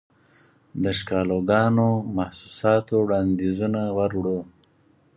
دښکالوګانو، 0.83 1.89
محسوساتووړاندیزونه 2.15 3.81
وروړو 3.97 4.39